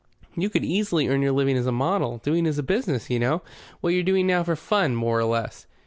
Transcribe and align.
You 0.35 0.49
could 0.49 0.65
easily 0.65 1.07
earn 1.07 1.21
your 1.21 1.31
living 1.31 1.55
as 1.59 1.67
a 1.67 1.71
model 1.71 2.17
doing 2.23 2.47
as 2.47 2.57
a 2.57 2.63
business, 2.63 3.11
you 3.11 3.19
know, 3.19 3.43
what 3.81 3.91
you're 3.93 4.01
doing 4.01 4.25
now 4.25 4.43
for 4.43 4.55
fun, 4.55 4.95
more 4.95 5.19
or 5.19 5.25
less." 5.25 5.67